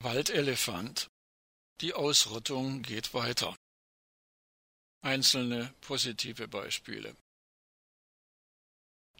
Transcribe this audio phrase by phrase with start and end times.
[0.00, 1.08] Waldelefant.
[1.80, 3.56] Die Ausrottung geht weiter.
[5.02, 7.16] Einzelne positive Beispiele.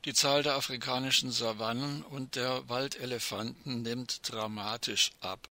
[0.05, 5.49] Die Zahl der afrikanischen Savannen und der Waldelefanten nimmt dramatisch ab.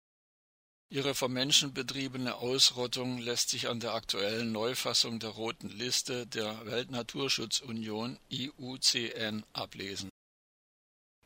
[0.90, 6.66] Ihre vom Menschen betriebene Ausrottung lässt sich an der aktuellen Neufassung der Roten Liste der
[6.66, 10.11] Weltnaturschutzunion IUCN ablesen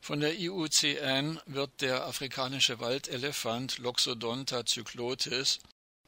[0.06, 5.58] von der IUCN wird der afrikanische Waldelefant Loxodonta cyclotis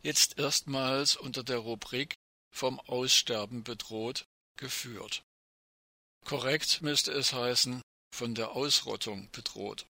[0.04, 2.14] jetzt erstmals unter der Rubrik
[2.54, 4.24] vom Aussterben bedroht
[4.56, 5.24] geführt.
[6.24, 7.82] Korrekt müsste es heißen
[8.14, 9.84] von der Ausrottung bedroht.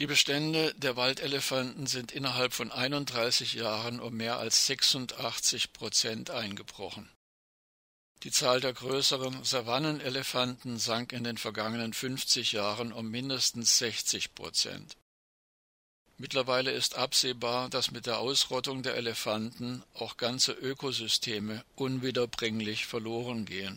[0.00, 7.08] Die Bestände der Waldelefanten sind innerhalb von 31 Jahren um mehr als 86 Prozent eingebrochen
[8.24, 14.96] die Zahl der größeren Savannenelefanten sank in den vergangenen 50 Jahren um mindestens 60 Prozent.
[16.16, 23.76] Mittlerweile ist absehbar, dass mit der Ausrottung der Elefanten auch ganze Ökosysteme unwiederbringlich verloren gehen.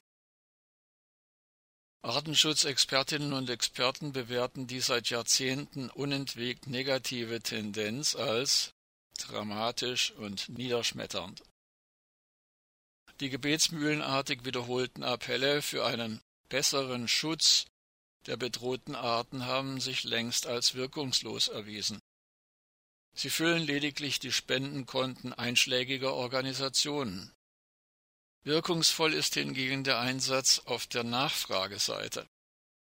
[2.04, 8.72] Artenschutzexpertinnen und Experten bewerten die seit Jahrzehnten unentwegt negative Tendenz als
[9.18, 11.42] dramatisch und niederschmetternd.
[13.20, 17.66] Die gebetsmühlenartig wiederholten Appelle für einen besseren Schutz
[18.28, 22.00] der bedrohten Arten haben sich längst als wirkungslos erwiesen.
[23.14, 27.34] Sie füllen lediglich die Spendenkonten einschlägiger Organisationen.
[28.44, 32.28] Wirkungsvoll ist hingegen der Einsatz auf der Nachfrageseite.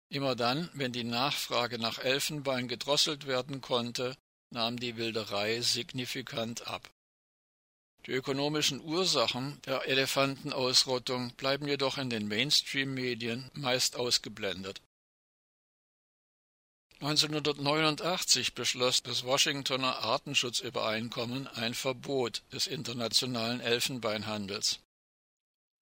[0.10, 4.16] Immer dann, wenn die Nachfrage nach Elfenbein gedrosselt werden konnte,
[4.52, 6.90] nahm die Wilderei signifikant ab.
[8.06, 14.82] Die ökonomischen Ursachen der Elefantenausrottung bleiben jedoch in den Mainstream-Medien meist ausgeblendet.
[17.02, 24.80] 1989 beschloss das Washingtoner Artenschutzübereinkommen ein Verbot des internationalen Elfenbeinhandels.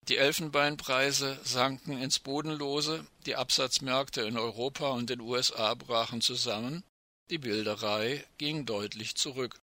[0.08, 6.84] Die Elfenbeinpreise sanken ins Bodenlose, die Absatzmärkte in Europa und den USA brachen zusammen,
[7.30, 9.59] die Wilderei ging deutlich zurück.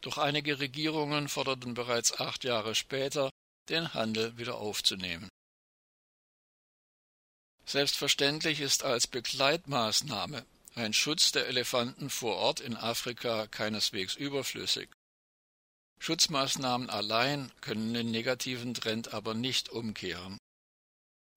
[0.00, 3.30] Doch einige Regierungen forderten bereits acht Jahre später,
[3.68, 5.28] den Handel wieder aufzunehmen.
[7.64, 10.46] Selbstverständlich ist als Begleitmaßnahme
[10.76, 14.88] ein Schutz der Elefanten vor Ort in Afrika keineswegs überflüssig.
[15.98, 20.38] Schutzmaßnahmen allein können den negativen Trend aber nicht umkehren.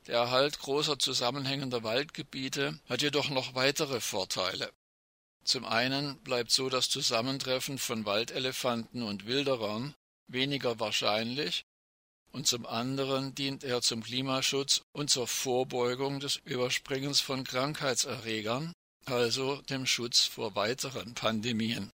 [0.07, 4.71] Der Erhalt großer zusammenhängender Waldgebiete hat jedoch noch weitere Vorteile.
[5.49, 9.95] Zum einen bleibt so das Zusammentreffen von Waldelefanten und Wilderern
[10.27, 11.65] weniger wahrscheinlich,
[12.31, 18.73] und zum anderen dient er zum Klimaschutz und zur Vorbeugung des Überspringens von Krankheitserregern,
[19.05, 21.89] also dem Schutz vor weiteren Pandemien.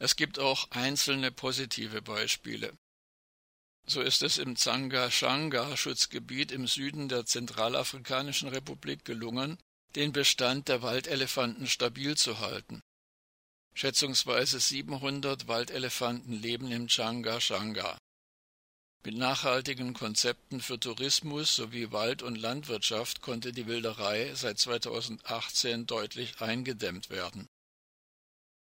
[0.00, 2.76] Es gibt auch einzelne positive Beispiele.
[3.86, 9.58] So ist es im Zanga-Shanga-Schutzgebiet im Süden der Zentralafrikanischen Republik gelungen,
[9.96, 12.82] den Bestand der Waldelefanten stabil zu halten.
[13.74, 17.98] Schätzungsweise 700 Waldelefanten leben im Changa-Changa.
[19.04, 26.40] Mit nachhaltigen Konzepten für Tourismus sowie Wald- und Landwirtschaft konnte die Wilderei seit 2018 deutlich
[26.40, 27.46] eingedämmt werden.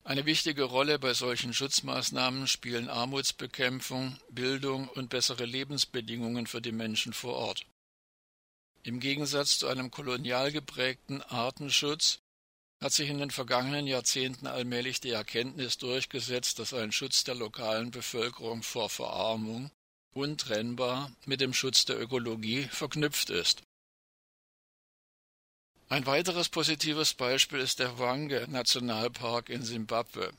[0.05, 7.13] Eine wichtige Rolle bei solchen Schutzmaßnahmen spielen Armutsbekämpfung, Bildung und bessere Lebensbedingungen für die Menschen
[7.13, 7.67] vor Ort.
[8.87, 12.21] Im Gegensatz zu einem kolonial geprägten Artenschutz
[12.81, 17.91] hat sich in den vergangenen Jahrzehnten allmählich die Erkenntnis durchgesetzt, dass ein Schutz der lokalen
[17.91, 19.73] Bevölkerung vor Verarmung
[20.15, 23.65] untrennbar mit dem Schutz der Ökologie verknüpft ist.
[25.89, 30.33] Ein weiteres positives Beispiel ist der Hwange Nationalpark in Simbabwe.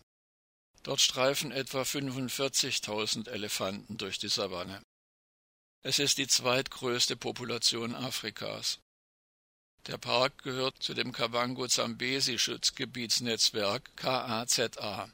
[0.83, 4.81] Dort streifen etwa 45.000 Elefanten durch die Savanne.
[5.83, 8.79] Es ist die zweitgrößte Population Afrikas.
[9.87, 15.09] Der Park gehört zu dem Kavango-Zambesi-Schutzgebietsnetzwerk KAZA.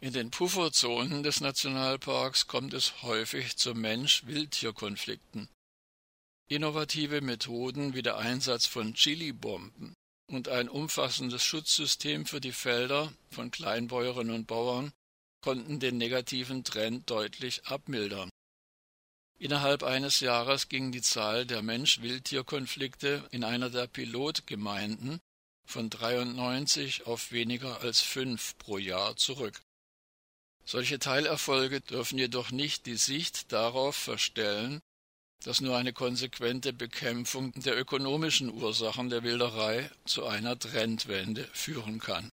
[0.00, 5.48] In den Pufferzonen des Nationalparks kommt es häufig zu Mensch-Wildtier-Konflikten.
[6.48, 9.94] Innovative Methoden wie der Einsatz von Chili-Bomben
[10.28, 14.92] und ein umfassendes Schutzsystem für die Felder von Kleinbäuerinnen und Bauern
[15.42, 18.30] konnten den negativen Trend deutlich abmildern.
[19.40, 25.18] Innerhalb eines Jahres ging die Zahl der Mensch-Wildtier-Konflikte in einer der Pilotgemeinden
[25.64, 29.62] von 93 auf weniger als fünf pro Jahr zurück.
[30.66, 34.80] Solche Teilerfolge dürfen jedoch nicht die Sicht darauf verstellen,
[35.42, 42.30] dass nur eine konsequente Bekämpfung der ökonomischen Ursachen der Wilderei zu einer Trendwende führen kann